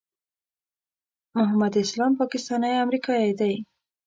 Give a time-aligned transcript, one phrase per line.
[1.37, 3.53] محمد اسلام پاکستانی امریکایی دی.